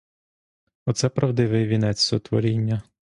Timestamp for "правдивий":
1.09-1.67